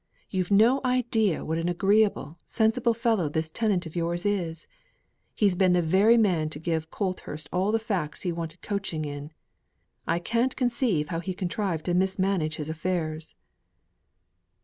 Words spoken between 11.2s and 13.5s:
contrived to mismanage his affairs."